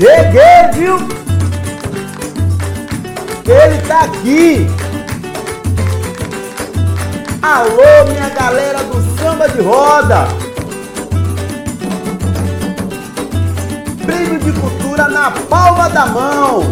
[0.00, 0.96] Cheguei, viu?
[3.44, 4.66] Ele tá aqui.
[7.42, 10.26] Alô, minha galera do samba de roda.
[14.06, 16.62] Brilho de cultura na palma da mão.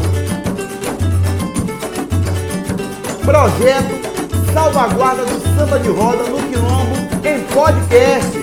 [3.26, 4.08] Projeto
[4.54, 8.37] Salvaguarda do Samba de Roda no Quilombo em podcast.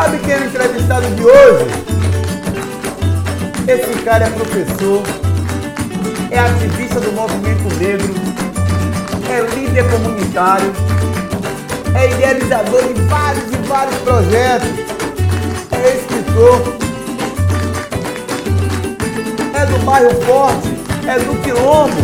[0.00, 1.66] Sabe quem é o entrevistado de hoje?
[3.66, 5.02] Esse cara é professor,
[6.30, 8.14] é ativista do movimento negro,
[9.28, 10.72] é líder comunitário,
[11.96, 14.68] é idealizador de vários e vários projetos,
[15.72, 16.62] é escritor,
[19.52, 20.68] é do bairro Forte,
[21.08, 21.96] é do Quilombo,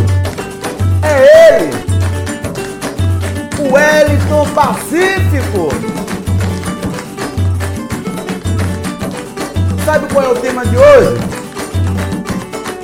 [1.01, 1.71] é ele,
[3.57, 6.04] o Wellington Pacífico.
[9.95, 11.15] Sabe qual é o tema de hoje?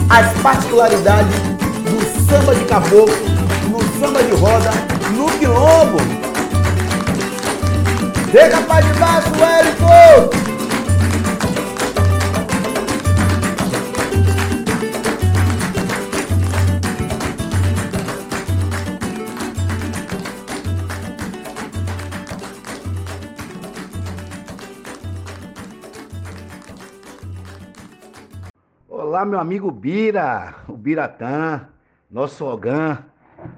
[0.10, 1.36] As particularidades
[1.84, 3.14] do samba de caboclo,
[3.68, 4.72] no samba de roda,
[5.18, 5.98] no quilombo.
[8.32, 9.30] Pra de baixo,
[29.22, 31.70] Olá, meu amigo Bira, o Biratã,
[32.10, 33.06] nosso Ogã.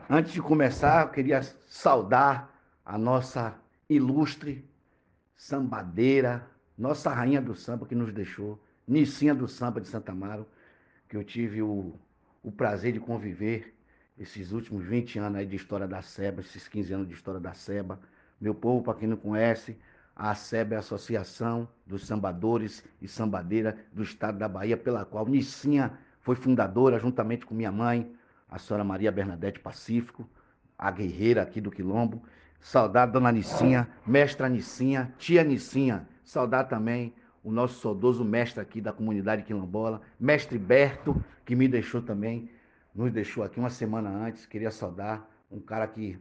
[0.09, 2.53] Antes de começar, eu queria saudar
[2.86, 3.56] a nossa
[3.89, 4.69] ilustre
[5.38, 6.45] sambadeira,
[6.78, 10.45] nossa rainha do samba que nos deixou, Nicinha do Samba de Santa Amaro,
[11.08, 11.97] que eu tive o,
[12.44, 13.73] o prazer de conviver
[14.19, 17.53] esses últimos 20 anos aí de história da SEBA, esses 15 anos de história da
[17.53, 18.02] SEBA.
[18.38, 19.78] Meu povo, para quem não conhece,
[20.16, 25.28] a SEB é a Associação dos Sambadores e Sambadeira do Estado da Bahia, pela qual
[25.28, 28.13] Nicinha foi fundadora, juntamente com minha mãe,
[28.50, 30.29] a senhora Maria Bernadette Pacífico,
[30.78, 32.23] a guerreira aqui do Quilombo.
[32.59, 36.07] Saudar Dona Nicinha, mestra Nicinha, tia Nicinha.
[36.23, 37.13] Saudar também
[37.44, 42.50] o nosso saudoso mestre aqui da comunidade quilombola, mestre Berto, que me deixou também,
[42.96, 44.46] nos deixou aqui uma semana antes.
[44.46, 46.18] Queria saudar um cara que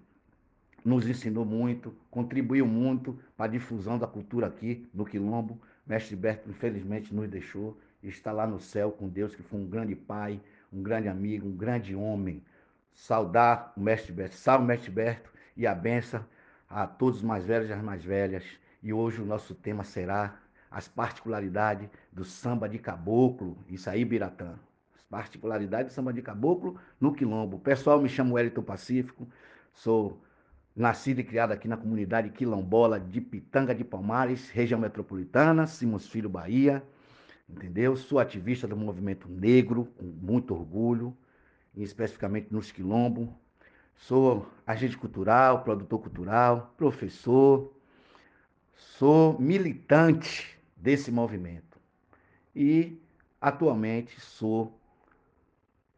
[0.84, 5.60] nos ensinou muito, contribuiu muito para a difusão da cultura aqui no Quilombo.
[5.86, 9.66] Mestre Berto, infelizmente, nos deixou e está lá no céu com Deus, que foi um
[9.66, 10.40] grande pai,
[10.72, 12.42] um grande amigo, um grande homem.
[12.94, 16.24] Saudar o Mestre Berto, salve Mestre Berto e a benção
[16.68, 18.44] a todos os mais velhos e as mais velhas.
[18.82, 20.38] E hoje o nosso tema será
[20.70, 23.56] as particularidades do samba de caboclo.
[23.68, 24.54] Isso aí, Biratã.
[24.94, 27.58] As particularidades do samba de caboclo no Quilombo.
[27.58, 29.28] Pessoal, me chamo Wellington Pacífico,
[29.74, 30.20] sou
[30.74, 36.30] Nascido e criado aqui na comunidade quilombola de Pitanga de Palmares, região metropolitana, Simões Filho,
[36.30, 36.82] Bahia.
[37.48, 37.94] Entendeu?
[37.94, 41.14] Sou ativista do movimento negro, com muito orgulho,
[41.76, 43.28] especificamente nos quilombos.
[43.94, 47.72] Sou agente cultural, produtor cultural, professor.
[48.74, 51.78] Sou militante desse movimento.
[52.56, 52.98] E
[53.40, 54.78] atualmente sou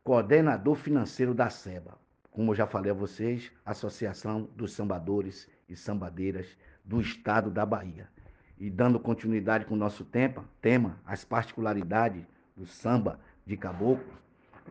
[0.02, 1.96] coordenador financeiro da SEBA,
[2.34, 6.48] como eu já falei a vocês, Associação dos Sambadores e Sambadeiras
[6.84, 8.08] do Estado da Bahia.
[8.58, 12.24] E dando continuidade com o nosso tema, tema as particularidades
[12.56, 14.12] do samba de caboclo,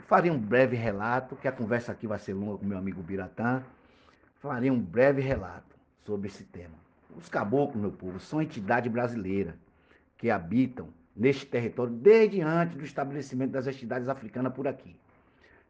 [0.08, 3.64] farei um breve relato, que a conversa aqui vai ser longa com meu amigo Biratã.
[4.42, 6.76] Farei um breve relato sobre esse tema.
[7.16, 9.58] Os caboclos, meu povo, são entidade brasileira
[10.18, 14.98] que habitam neste território desde antes do estabelecimento das entidades africanas por aqui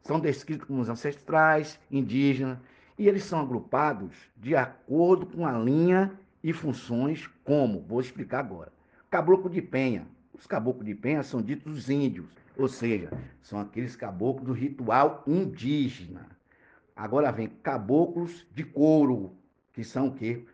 [0.04, 2.60] são descritos como os ancestrais, indígenas,
[2.98, 6.12] e eles são agrupados de acordo com a linha
[6.44, 8.72] e funções, como, vou explicar agora.
[9.10, 10.06] Caboclo de Penha.
[10.34, 13.12] Os caboclos de Penha são ditos índios, ou seja,
[13.42, 16.28] são aqueles caboclos do ritual indígena.
[16.96, 19.34] Agora vem caboclos de couro,
[19.72, 20.46] que são o quê?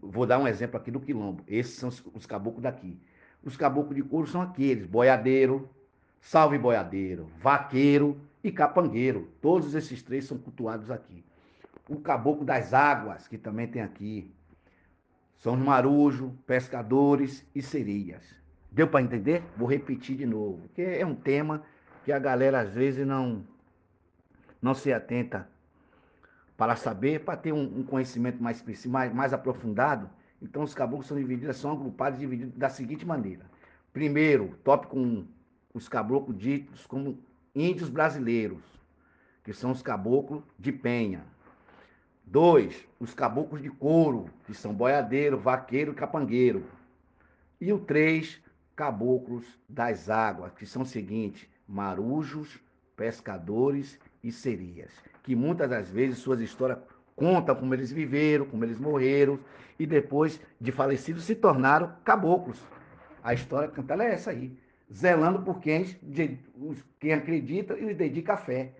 [0.00, 1.44] Vou dar um exemplo aqui do quilombo.
[1.46, 2.98] Esses são os caboclos daqui.
[3.44, 5.68] Os caboclos de couro são aqueles, boiadeiro,
[6.20, 9.28] salve boiadeiro, vaqueiro e capangueiro.
[9.42, 11.24] Todos esses três são cultuados aqui.
[11.88, 14.32] O caboclo das águas, que também tem aqui.
[15.38, 18.22] São os marujos, pescadores e sereias.
[18.70, 19.42] Deu para entender?
[19.56, 21.62] Vou repetir de novo, porque é um tema
[22.04, 23.44] que a galera às vezes não
[24.62, 25.48] não se atenta
[26.56, 30.08] para saber, para ter um, um conhecimento mais, mais, mais aprofundado.
[30.40, 33.44] Então, os caboclos são divididos, são agrupados divididos da seguinte maneira.
[33.92, 35.26] Primeiro, tópico 1, um,
[35.74, 37.18] os caboclos ditos como
[37.56, 38.62] índios brasileiros,
[39.42, 41.24] que são os caboclos de penha.
[42.22, 46.66] Dois, os caboclos de couro, que são boiadeiro, vaqueiro e capangueiro.
[47.58, 48.38] E o três,
[48.74, 52.60] caboclos das águas, que são o seguinte: marujos,
[52.94, 54.90] pescadores e serias,
[55.22, 56.78] que muitas das vezes suas histórias
[57.14, 59.38] contam como eles viveram, como eles morreram,
[59.78, 62.60] e depois de falecidos se tornaram caboclos.
[63.22, 64.54] A história cantada é essa aí,
[64.92, 65.84] zelando por quem,
[67.00, 68.74] quem acredita e dedica a fé.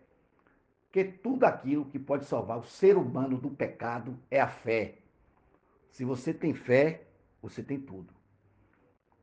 [0.84, 4.94] Porque tudo aquilo que pode salvar o ser humano do pecado é a fé.
[5.90, 7.06] Se você tem fé,
[7.42, 8.14] você tem tudo.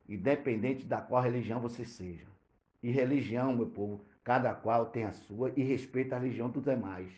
[0.08, 2.26] Independente da qual religião você seja.
[2.82, 7.10] E religião, meu povo, cada qual tem a sua e respeita a religião dos demais.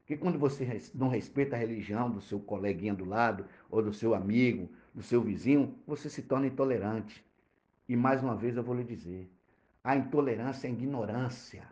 [0.00, 4.14] Porque quando você não respeita a religião do seu coleguinha do lado, ou do seu
[4.14, 7.22] amigo, do seu vizinho, você se torna intolerante.
[7.88, 9.30] E mais uma vez eu vou lhe dizer:
[9.82, 11.66] a intolerância é ignorância.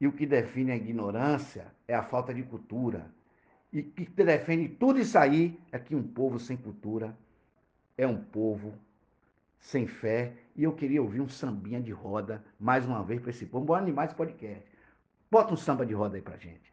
[0.00, 3.08] E o que define a ignorância é a falta de cultura.
[3.72, 7.16] E o que define tudo isso aí é que um povo sem cultura
[7.96, 8.74] é um povo
[9.60, 10.32] sem fé.
[10.56, 13.64] E eu queria ouvir um sambinha de roda mais uma vez para esse povo.
[13.64, 14.66] Bom Animais Podcast.
[15.30, 16.71] Bota um samba de roda aí pra gente.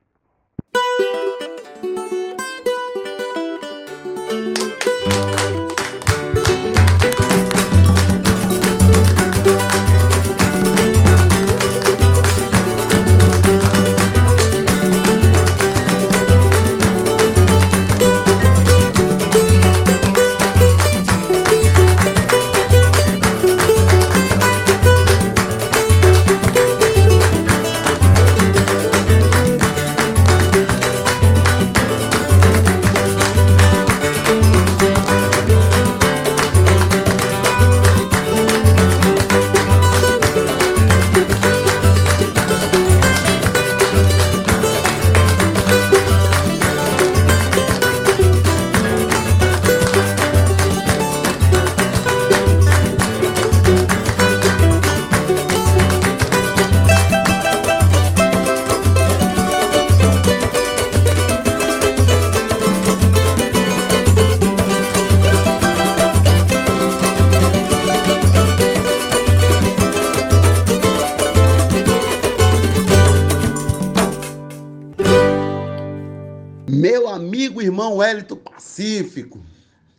[78.30, 79.40] Wellington Pacífico.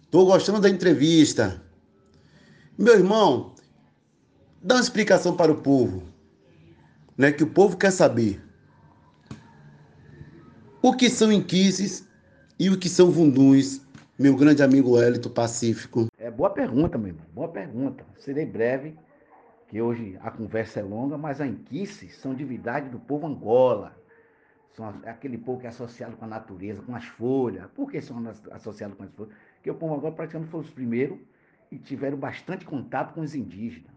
[0.02, 1.62] Estou gostando da entrevista.
[2.78, 3.54] Meu irmão,
[4.62, 6.02] dá uma explicação para o povo,
[7.16, 7.32] né?
[7.32, 8.42] Que o povo quer saber.
[10.82, 12.08] O que são inquises
[12.58, 13.82] e o que são vunduns,
[14.18, 16.06] meu grande amigo Wellington Pacífico?
[16.16, 17.26] É boa pergunta, meu irmão.
[17.34, 18.04] Boa pergunta.
[18.18, 18.96] Serei breve,
[19.68, 23.99] que hoje a conversa é longa, mas a inquices são divindade do povo Angola
[24.72, 27.66] são aquele povo que é associado com a natureza, com as folhas.
[27.72, 28.22] Por que são
[28.52, 29.34] associados com as folhas?
[29.54, 31.18] Porque o povo agora praticamente foram os primeiros
[31.70, 33.92] e tiveram bastante contato com os indígenas.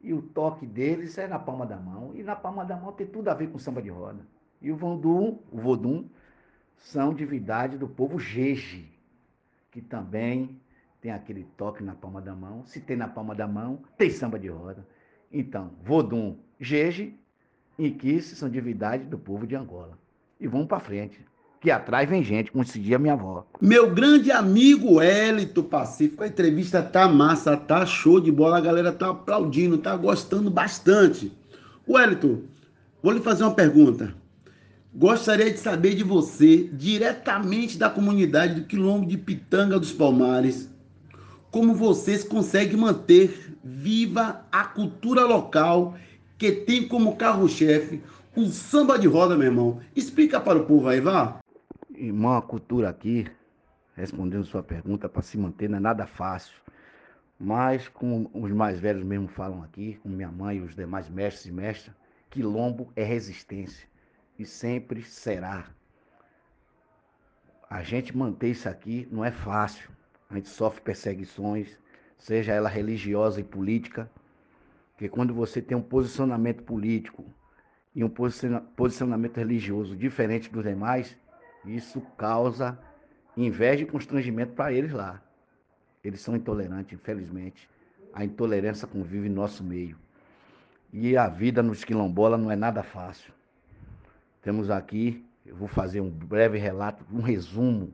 [0.00, 2.12] E o toque deles é na palma da mão.
[2.14, 4.26] E na palma da mão tem tudo a ver com samba de roda.
[4.60, 6.08] E o Vondum, o Vodum,
[6.76, 8.92] são divindade do povo Jeje,
[9.70, 10.60] que também
[11.00, 12.64] tem aquele toque na palma da mão.
[12.66, 14.86] Se tem na palma da mão, tem samba de roda.
[15.32, 17.18] Então, Vodum, Jeje
[17.78, 19.98] e que são divindades do povo de Angola.
[20.40, 21.20] E vamos para frente.
[21.60, 23.46] Que atrás vem gente, como se dizia minha avó.
[23.60, 28.92] Meu grande amigo Hélito Pacífico, a entrevista tá massa, tá show de bola, a galera
[28.92, 31.32] tá aplaudindo, tá gostando bastante.
[31.86, 32.44] O Hélito,
[33.00, 34.12] vou lhe fazer uma pergunta.
[34.94, 40.68] Gostaria de saber de você, diretamente da comunidade do Quilombo de Pitanga dos Palmares,
[41.50, 45.94] como vocês conseguem manter viva a cultura local
[46.42, 48.02] que tem como carro-chefe
[48.34, 49.80] o samba de roda, meu irmão.
[49.94, 51.38] Explica para o povo aí, vá.
[51.94, 53.28] Irmão, a cultura aqui,
[53.94, 56.60] respondendo sua pergunta, para se manter não é nada fácil.
[57.38, 61.46] Mas, como os mais velhos mesmo falam aqui, como minha mãe e os demais mestres
[61.46, 61.94] e mestras,
[62.28, 63.86] quilombo é resistência
[64.36, 65.66] e sempre será.
[67.70, 69.88] A gente manter isso aqui não é fácil.
[70.28, 71.78] A gente sofre perseguições,
[72.18, 74.10] seja ela religiosa e política,
[75.02, 77.24] porque quando você tem um posicionamento político
[77.92, 78.08] e um
[78.76, 81.16] posicionamento religioso diferente dos demais,
[81.64, 82.78] isso causa
[83.36, 85.20] inveja e constrangimento para eles lá.
[86.04, 87.68] Eles são intolerantes, infelizmente.
[88.14, 89.98] A intolerância convive em nosso meio.
[90.92, 93.34] E a vida nos quilombola não é nada fácil.
[94.40, 97.92] Temos aqui, eu vou fazer um breve relato, um resumo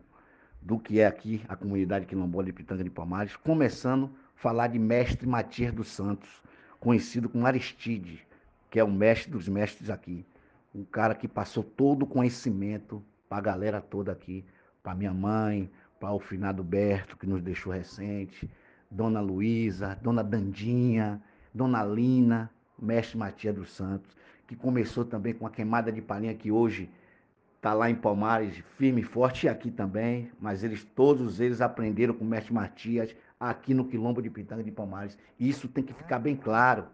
[0.61, 4.79] do que é aqui a comunidade quilombola de Pitanga de Palmares, começando a falar de
[4.79, 6.47] mestre Matias dos Santos,
[6.81, 8.27] conhecido como Aristide,
[8.71, 10.25] que é o mestre dos mestres aqui.
[10.75, 14.45] Um cara que passou todo o conhecimento para a galera toda aqui,
[14.83, 18.49] para minha mãe, para o finado Berto, que nos deixou recente,
[18.91, 21.21] Dona Luísa, Dona Dandinha,
[21.53, 24.17] Dona Lina, Mestre Matias dos Santos,
[24.47, 26.89] que começou também com a queimada de palhinha que hoje
[27.57, 32.15] está lá em Palmares, firme e forte, e aqui também, mas eles, todos eles aprenderam
[32.15, 35.19] com o Mestre Matias aqui no Quilombo de Pitanga de Palmares.
[35.39, 36.87] E isso tem que ficar bem claro,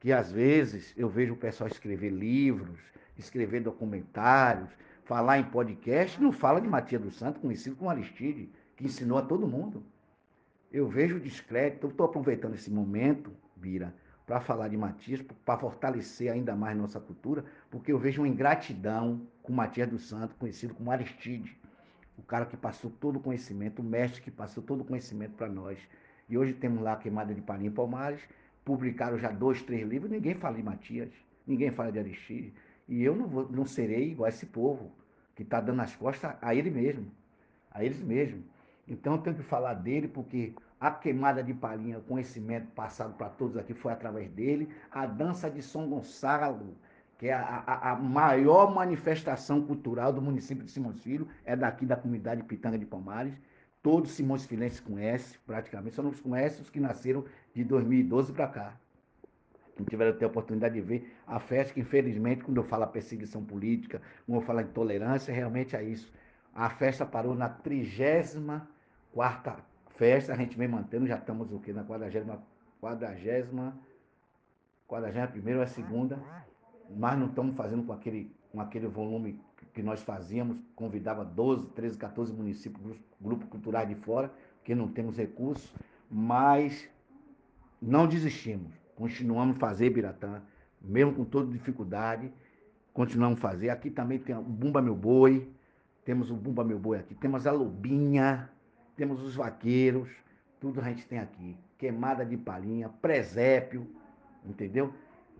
[0.00, 2.80] que às vezes eu vejo o pessoal escrever livros,
[3.16, 4.70] escrever documentários,
[5.04, 9.22] falar em podcast, não fala de Matias dos Santos, conhecido como Aristide, que ensinou a
[9.22, 9.82] todo mundo.
[10.72, 13.94] Eu vejo discreto, estou aproveitando esse momento, Bira,
[14.26, 19.26] para falar de Matias, para fortalecer ainda mais nossa cultura, porque eu vejo uma ingratidão
[19.42, 21.56] com Matias dos Santos, conhecido como Aristide,
[22.16, 25.48] o cara que passou todo o conhecimento, o mestre que passou todo o conhecimento para
[25.48, 25.78] nós.
[26.28, 28.20] E hoje temos lá a Queimada de Parim Palmares,
[28.64, 31.10] publicaram já dois, três livros, ninguém fala de Matias,
[31.46, 32.54] ninguém fala de Aristide.
[32.88, 34.92] E eu não, vou, não serei igual a esse povo,
[35.34, 37.10] que está dando as costas a ele mesmo,
[37.70, 38.44] a eles mesmos.
[38.86, 43.28] Então eu tenho que falar dele, porque a queimada de palhinha, o conhecimento passado para
[43.30, 44.68] todos aqui foi através dele.
[44.90, 46.76] A dança de São Gonçalo,
[47.18, 51.96] que é a, a, maior manifestação cultural do município de Simões Filho, é daqui da
[51.96, 53.34] comunidade Pitanga de Palmares.
[53.82, 58.76] Todos Simões Filenses conhecem, praticamente, só não conhecem os que nasceram de 2012 para cá.
[59.78, 63.44] Não tiveram ter a oportunidade de ver a festa, que infelizmente, quando eu falo perseguição
[63.44, 66.12] política, quando eu falo intolerância, realmente é isso.
[66.54, 69.64] A festa parou na 34
[69.96, 71.72] festa, a gente vem mantendo, já estamos o quê?
[71.72, 72.38] Na 40,
[72.80, 73.74] 40,
[74.86, 76.18] 41 primeira ou a segunda,
[76.90, 79.40] mas não estamos fazendo com aquele, com aquele volume
[79.72, 84.88] que nós fazíamos, convidava 12, 13, 14 municípios, grupos, grupos culturais de fora, porque não
[84.88, 85.74] temos recursos,
[86.10, 86.88] mas
[87.82, 88.72] não desistimos.
[88.94, 90.40] Continuamos a fazer Biratã,
[90.80, 92.32] mesmo com toda dificuldade,
[92.92, 93.70] continuamos a fazer.
[93.70, 95.50] Aqui também tem o Bumba Meu Boi,
[96.04, 98.48] temos o Bumba Meu Boi aqui, temos a Lobinha,
[98.96, 100.08] temos os vaqueiros,
[100.60, 101.56] tudo a gente tem aqui.
[101.76, 103.86] Queimada de palhinha, presépio,
[104.44, 104.94] entendeu?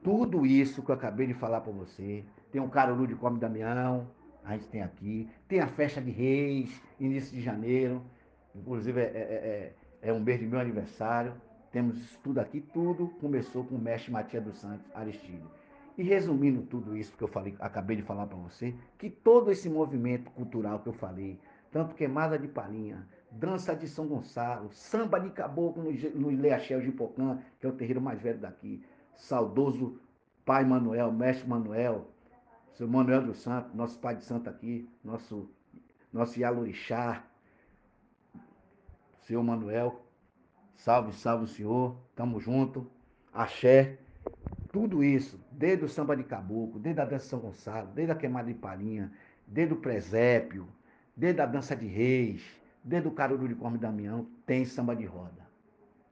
[0.04, 2.22] Tudo isso que eu acabei de falar para você.
[2.52, 4.06] Tem o Caruru de Come Damião,
[4.44, 5.30] a gente tem aqui.
[5.48, 8.02] Tem a festa de reis, início de janeiro.
[8.54, 11.32] Inclusive é, é, é, é um mês de meu aniversário.
[11.72, 12.60] Temos tudo aqui.
[12.60, 15.42] Tudo começou com o mestre Matias dos Santos Aristide.
[15.96, 19.70] E resumindo tudo isso que eu falei, acabei de falar para você, que todo esse
[19.70, 25.30] movimento cultural que eu falei, tanto queimada de palhinha, dança de São Gonçalo, samba de
[25.30, 28.84] caboclo no, no de Hipocã, que é o terreiro mais velho daqui,
[29.16, 29.98] saudoso
[30.44, 32.08] pai Manuel, mestre Manuel,
[32.74, 35.48] seu Manuel dos Santos, nosso pai de santo aqui, nosso,
[36.12, 37.24] nosso Yalorixá,
[39.22, 40.04] seu Manuel,
[40.76, 42.86] salve, salve senhor, tamo junto,
[43.32, 43.98] axé,
[44.72, 48.16] tudo isso, desde o samba de caboclo, desde a dança de São Gonçalo, desde a
[48.16, 49.12] queimada de palhinha,
[49.46, 50.66] desde o presépio,
[51.16, 52.42] desde a dança de reis,
[52.84, 55.42] Desde o Caruru de Corme Damião tem samba de roda.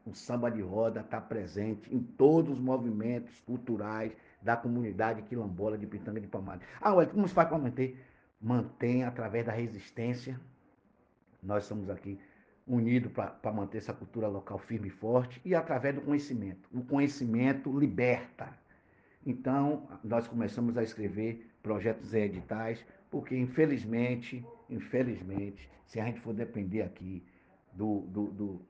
[0.05, 5.87] O samba de roda está presente em todos os movimentos culturais da comunidade quilombola de
[5.87, 6.67] Pitanga de Palmares.
[6.81, 8.05] Ah, ué, como se faz para manter?
[8.41, 10.41] Mantém através da resistência.
[11.41, 12.19] Nós estamos aqui
[12.67, 16.69] unidos para manter essa cultura local firme e forte e através do conhecimento.
[16.73, 18.53] O conhecimento liberta.
[19.25, 26.83] Então, nós começamos a escrever projetos editais, porque infelizmente, infelizmente, se a gente for depender
[26.83, 27.25] aqui
[27.73, 28.63] do, do, do,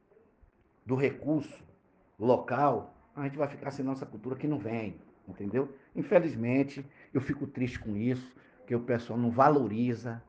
[0.84, 1.62] do recurso
[2.18, 4.96] local, a gente vai ficar sem nossa cultura que não vem,
[5.28, 5.74] entendeu?
[5.94, 8.34] Infelizmente, eu fico triste com isso,
[8.66, 10.22] que o pessoal não valoriza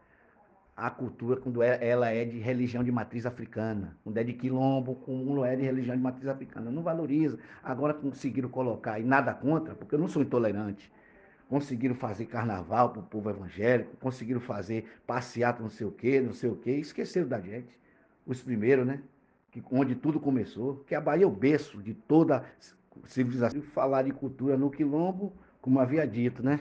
[0.76, 4.96] a cultura quando é, ela é de religião de matriz africana, quando é de quilombo,
[4.96, 6.72] quando é de religião de matriz africana.
[6.72, 7.38] Não valoriza.
[7.64, 10.92] Agora conseguiram colocar, e nada contra, porque eu não sou intolerante,
[11.48, 16.34] conseguiram fazer carnaval para o povo evangélico, conseguiram fazer passeata não sei o quê, não
[16.34, 17.78] sei o quê, esqueceram da gente.
[18.26, 19.02] Os primeiros, né?
[19.54, 22.44] Que, onde tudo começou, que a Bahia é o berço de toda
[23.06, 23.62] civilização.
[23.62, 25.32] Falar de cultura no quilombo,
[25.62, 26.60] como havia dito, né?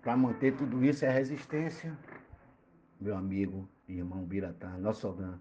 [0.00, 1.98] Para manter tudo isso é resistência,
[3.00, 5.36] meu amigo e irmão Biratã, nosso Ogã.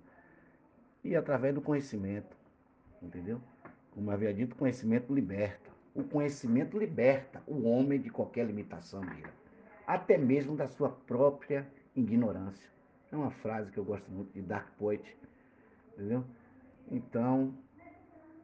[1.03, 2.35] E através do conhecimento,
[2.99, 3.39] entendeu?
[3.91, 5.69] Como havia dito, conhecimento liberta.
[5.93, 9.31] O conhecimento liberta o homem de qualquer limitação, Bira.
[9.85, 12.69] Até mesmo da sua própria ignorância.
[13.11, 15.15] É uma frase que eu gosto muito de Dark Poet.
[16.01, 16.25] Entendeu?
[16.89, 17.53] Então,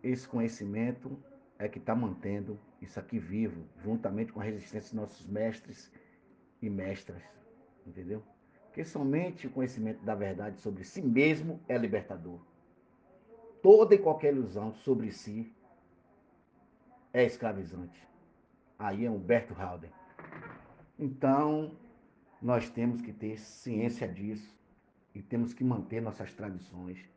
[0.04, 1.18] esse conhecimento
[1.58, 5.92] é que está mantendo isso aqui vivo, juntamente com a resistência dos nossos mestres
[6.62, 7.24] e mestras.
[7.84, 8.22] Entendeu?
[8.66, 12.40] Porque somente o conhecimento da verdade sobre si mesmo é libertador.
[13.64, 15.52] Toda e qualquer ilusão sobre si
[17.12, 18.08] é escravizante.
[18.78, 19.90] Aí é Humberto Halden.
[21.00, 21.72] Então,
[22.40, 24.56] nós temos que ter ciência disso
[25.16, 27.17] e temos que manter nossas tradições.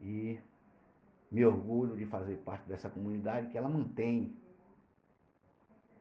[0.00, 0.38] E
[1.30, 4.34] me orgulho de fazer parte dessa comunidade que ela mantém,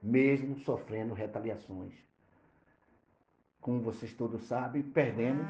[0.02, 1.94] mesmo sofrendo retaliações.
[3.62, 5.46] Como vocês todos sabem, perdemos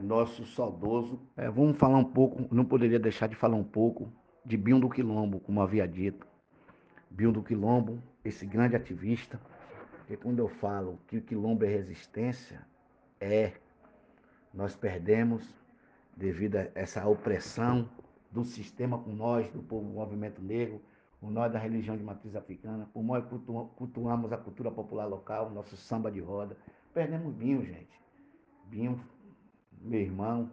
[0.00, 1.20] nosso saudoso.
[1.36, 4.12] É, vamos falar um pouco, não poderia deixar de falar um pouco
[4.44, 6.26] de Binho do Quilombo, como havia dito.
[7.10, 9.40] Binho do Quilombo, esse grande ativista,
[9.98, 12.66] porque quando eu falo que o Quilombo é resistência,
[13.20, 13.52] é.
[14.52, 15.54] Nós perdemos
[16.18, 17.88] devido a essa opressão
[18.30, 20.82] do sistema com nós, do povo do movimento negro,
[21.20, 23.24] com nós da religião de matriz africana, por nós
[23.76, 26.56] cultuamos a cultura popular local, nosso samba de roda.
[26.92, 28.00] Perdemos Binho, gente.
[28.66, 29.00] Binho,
[29.80, 30.50] meu irmão,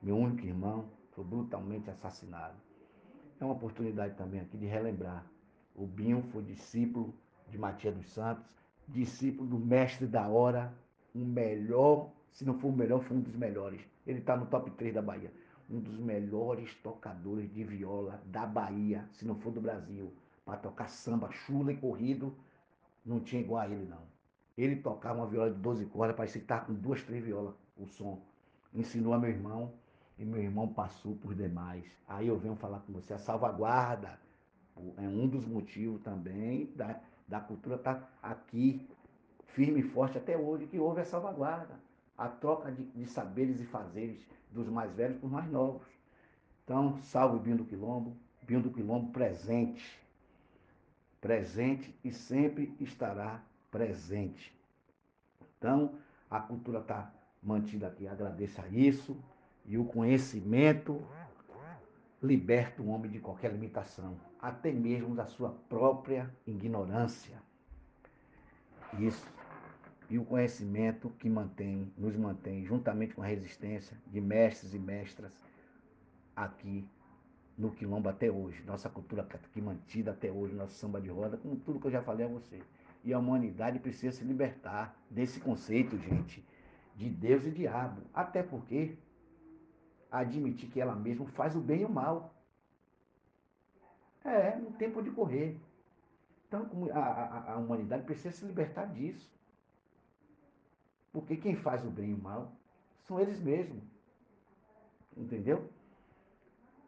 [0.00, 2.54] meu único irmão, foi brutalmente assassinado.
[3.40, 5.26] É uma oportunidade também aqui de relembrar.
[5.74, 7.12] O Binho foi discípulo
[7.48, 8.44] de Matias dos Santos,
[8.86, 10.72] discípulo do mestre da hora,
[11.14, 13.80] o melhor, se não for o melhor, foi um dos melhores.
[14.06, 15.32] Ele está no top 3 da Bahia
[15.70, 20.12] um dos melhores tocadores de viola da Bahia, se não for do Brasil,
[20.44, 22.34] para tocar samba, chula e corrido,
[23.04, 24.02] não tinha igual a ele, não.
[24.56, 28.20] Ele tocava uma viola de 12 cordas, parecia estava com duas, três violas o som.
[28.72, 29.74] Ensinou a meu irmão
[30.18, 31.84] e meu irmão passou por demais.
[32.08, 34.18] Aí eu venho falar com você, a salvaguarda
[34.96, 38.88] é um dos motivos também da, da cultura estar tá aqui,
[39.44, 41.74] firme e forte até hoje, que houve a salvaguarda,
[42.18, 44.18] a troca de, de saberes e fazeres
[44.50, 45.86] dos mais velhos para os mais novos.
[46.64, 49.98] Então, salve Binho do Quilombo, Binho do Quilombo presente.
[51.20, 54.52] Presente e sempre estará presente.
[55.56, 55.94] Então,
[56.30, 58.06] a cultura está mantida aqui.
[58.06, 59.16] Agradeço a isso.
[59.64, 61.02] E o conhecimento
[62.22, 67.40] liberta o homem de qualquer limitação, até mesmo da sua própria ignorância.
[68.98, 69.37] Isso
[70.10, 75.32] e o conhecimento que mantém, nos mantém, juntamente com a resistência de mestres e mestras
[76.34, 76.88] aqui
[77.56, 78.62] no Quilombo até hoje.
[78.64, 82.02] Nossa cultura aqui mantida até hoje, nosso samba de roda, com tudo que eu já
[82.02, 82.60] falei a você.
[83.04, 86.44] E a humanidade precisa se libertar desse conceito, gente,
[86.96, 88.00] de Deus e diabo.
[88.14, 88.96] Até porque
[90.10, 92.34] admitir que ela mesma faz o bem e o mal.
[94.24, 95.58] É, no tempo de correr.
[96.46, 99.37] Então, a, a, a humanidade precisa se libertar disso.
[101.18, 102.52] Porque quem faz o bem e o mal
[103.08, 103.82] são eles mesmos.
[105.16, 105.68] Entendeu?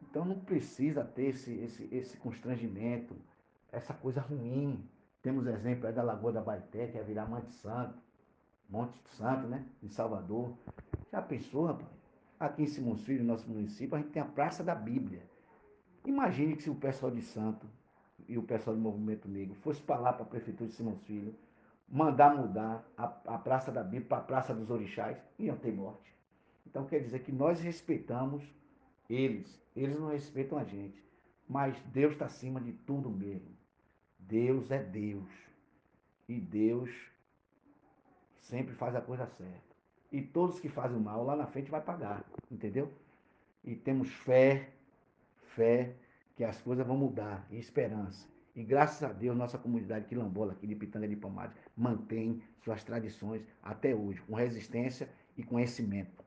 [0.03, 3.17] Então não precisa ter esse, esse, esse constrangimento,
[3.73, 4.89] essa coisa ruim.
[5.21, 7.99] Temos exemplo aí da Lagoa da Baité, que é virar Monte Santo,
[8.69, 9.67] Monte Santo, né?
[9.83, 10.57] Em Salvador.
[11.11, 11.91] Já pensou, rapaz?
[12.39, 15.23] Aqui em Simões Filho, nosso município, a gente tem a Praça da Bíblia.
[16.07, 17.67] Imagine que se o pessoal de Santo
[18.29, 21.35] e o pessoal do Movimento Negro fosse para lá, para a Prefeitura de Simões Filho,
[21.91, 26.15] mandar mudar a, a Praça da Bíblia para a Praça dos Orixás, iam ter morte.
[26.67, 28.43] Então quer dizer que nós respeitamos
[29.09, 31.03] eles, eles não respeitam a gente.
[31.49, 33.51] Mas Deus está acima de tudo mesmo.
[34.17, 35.29] Deus é Deus.
[36.29, 36.91] E Deus
[38.41, 39.71] sempre faz a coisa certa.
[40.13, 42.93] E todos que fazem o mal lá na frente vai pagar, entendeu?
[43.65, 44.71] E temos fé,
[45.55, 45.95] fé
[46.37, 48.29] que as coisas vão mudar, e esperança.
[48.55, 53.43] E graças a Deus, nossa comunidade quilombola aqui de Pitanga de Palmares mantém suas tradições
[53.63, 56.23] até hoje, com resistência e conhecimento.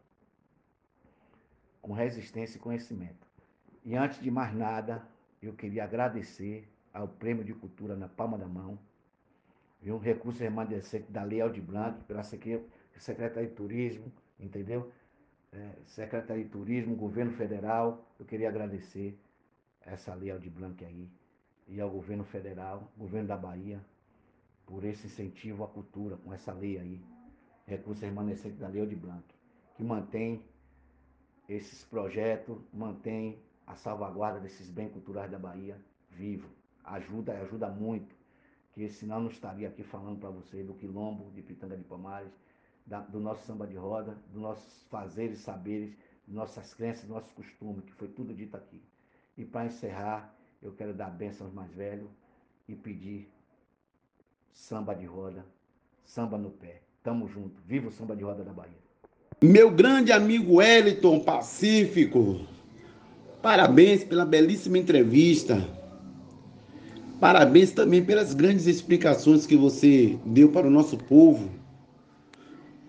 [1.82, 3.28] Com resistência e conhecimento.
[3.86, 5.08] E antes de mais nada,
[5.42, 8.80] eu queria agradecer ao Prêmio de Cultura na palma da mão,
[9.82, 9.98] viu?
[9.98, 14.92] recurso remanescente da Lei Aldi Blanc, pela Secretaria de Turismo, entendeu?
[15.52, 19.20] É, Secretaria de Turismo, Governo Federal, eu queria agradecer
[19.82, 21.08] essa Lei Aldi Blanc aí,
[21.68, 23.80] e ao governo federal, governo da Bahia,
[24.66, 27.02] por esse incentivo à cultura, com essa lei aí,
[27.66, 29.24] recurso remanescente da Lei de Blanc,
[29.76, 30.44] que mantém
[31.48, 35.78] esses projetos, mantém a salvaguarda desses bens culturais da Bahia
[36.12, 36.50] vivo.
[36.84, 38.16] Ajuda, ajuda muito,
[38.74, 42.32] que senão não estaria aqui falando para você do quilombo de Pitanga de Palmares,
[42.86, 45.96] da, do nosso samba de roda, dos nossos fazeres, saberes,
[46.28, 48.82] nossas crenças, nossos costumes, que foi tudo dito aqui.
[49.38, 52.10] E para encerrar, eu quero dar bênção aos mais velhos
[52.68, 53.30] e pedir
[54.54, 55.44] samba de roda,
[56.06, 56.82] samba no pé.
[57.04, 57.62] Tamo junto.
[57.68, 58.72] Viva o samba de roda da Bahia.
[59.42, 62.40] Meu grande amigo Wellington Pacífico,
[63.42, 65.68] parabéns pela belíssima entrevista.
[67.20, 71.50] Parabéns também pelas grandes explicações que você deu para o nosso povo,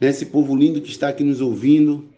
[0.01, 2.09] né, esse povo lindo que está aqui nos ouvindo.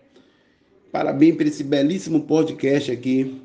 [0.91, 3.41] Parabéns por esse belíssimo podcast aqui.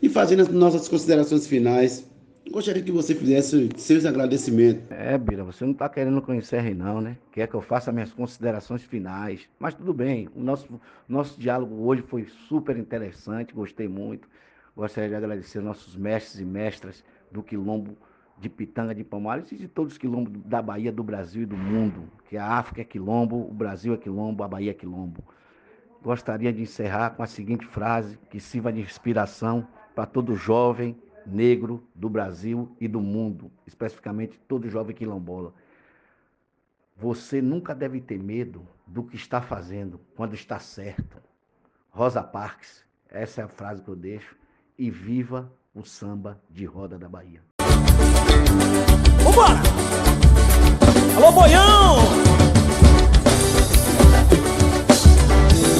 [0.00, 2.04] E fazendo as nossas considerações finais,
[2.50, 4.90] gostaria que você fizesse seus agradecimentos.
[4.90, 7.16] É, Bira, você não está querendo que eu encerre não, né?
[7.30, 9.48] Quer que eu faça minhas considerações finais.
[9.58, 14.28] Mas tudo bem, o nosso, nosso diálogo hoje foi super interessante, gostei muito.
[14.76, 17.96] Gostaria de agradecer nossos mestres e mestras do Quilombo
[18.38, 21.56] de Pitanga de Palmares e de todos os quilombos da Bahia, do Brasil e do
[21.56, 25.22] mundo, que a África é quilombo, o Brasil é quilombo, a Bahia é quilombo.
[26.02, 30.96] Gostaria de encerrar com a seguinte frase que sirva de inspiração para todo jovem
[31.26, 35.52] negro do Brasil e do mundo, especificamente todo jovem quilombola.
[36.96, 41.16] Você nunca deve ter medo do que está fazendo quando está certo.
[41.90, 44.36] Rosa Parks, essa é a frase que eu deixo.
[44.78, 47.42] E viva o samba de roda da Bahia.
[49.22, 49.60] Vambora!
[51.16, 51.96] Alô, boião!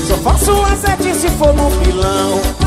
[0.07, 2.62] Só faço a sete se for no pilão.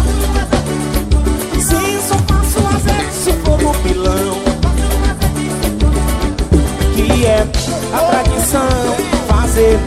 [3.26, 4.38] Se for no pilão.
[6.94, 7.44] Que é
[7.92, 8.70] a tradição
[9.28, 9.80] fazer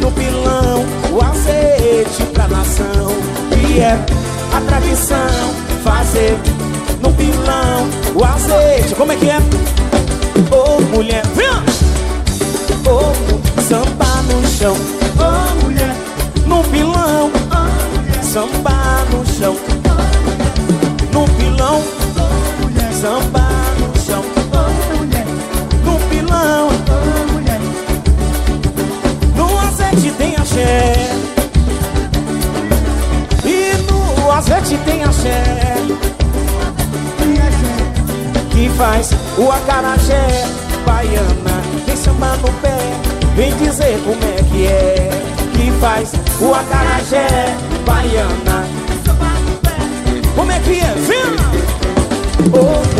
[0.00, 3.06] no pilão o azeite pra nação.
[3.50, 3.92] Que é
[4.52, 6.36] a tradição fazer
[7.00, 8.96] no pilão o azeite.
[8.96, 9.38] Como é que é?
[10.50, 11.46] Ô oh, mulher, vem!
[12.84, 14.76] Oh, samba no chão.
[15.20, 15.94] Oh, mulher,
[16.46, 17.30] no pilão.
[17.52, 19.56] Oh, samba no chão.
[21.12, 22.01] No pilão.
[23.02, 23.48] Samba
[23.80, 24.22] no chão.
[24.52, 25.26] Oh, mulher,
[25.84, 26.68] no pilão.
[26.68, 27.60] Oh, mulher,
[29.34, 30.94] no azeite tem axé.
[33.44, 35.42] E no azeite tem axé.
[38.52, 40.46] Que faz o acarajé.
[40.86, 42.78] Baiana Tem samba no pé,
[43.34, 45.10] vem dizer como é que é.
[45.54, 47.52] Que faz o acarajé.
[47.84, 48.51] Baiana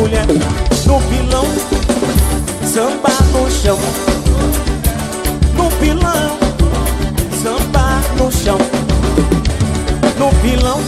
[0.03, 1.45] mulher, no pilão
[2.65, 3.79] Samba no chão.
[5.55, 6.39] No pilão
[7.41, 8.59] Samba no chão.
[10.19, 10.81] No pilão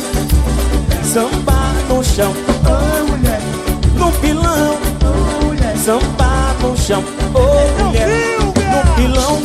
[1.05, 1.55] Samba
[1.88, 2.35] no chão.
[2.66, 3.40] Oh, mulher.
[3.96, 8.09] No pilão, oh, mulher, samba no chão, oh mulher,
[8.40, 9.40] no pilão,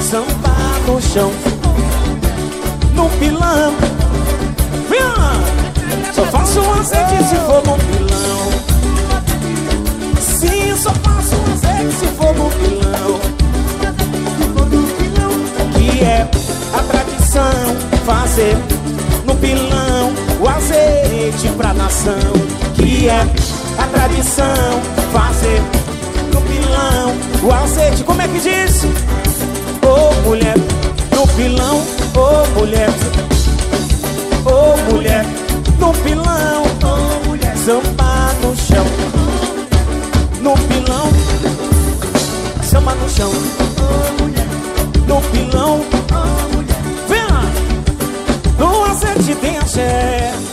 [0.00, 1.32] samba no chão,
[2.92, 3.72] no pilão,
[4.90, 5.00] Vem
[6.16, 8.50] só faço um azeite se for no pilão.
[10.18, 13.20] Sim, só faço um azeite se for no pilão.
[15.74, 16.26] Que é
[16.72, 17.76] a tradição
[18.06, 18.56] fazer
[19.26, 22.14] no pilão o azeite pra nação
[22.74, 23.20] que é
[23.78, 24.80] a tradição
[25.12, 25.60] Fazer
[26.32, 28.84] no pilão o azeite Como é que diz?
[28.84, 30.56] Ô oh, mulher,
[31.14, 31.78] no pilão
[32.14, 32.90] Ô oh, mulher
[34.44, 35.24] Ô oh, mulher,
[35.86, 36.64] no pilão,
[37.64, 38.84] samba no chão.
[40.42, 41.12] No pilão,
[42.64, 43.30] samba no chão.
[45.06, 45.84] No pilão,
[47.08, 47.44] vem lá.
[48.58, 50.45] No acerte tem axé.